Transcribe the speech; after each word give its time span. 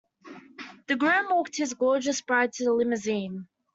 The 0.87 0.95
groom 0.95 1.27
walked 1.29 1.57
his 1.57 1.75
gorgeous 1.75 2.21
bride 2.21 2.53
to 2.53 2.63
the 2.63 2.73
limousine. 2.73 3.47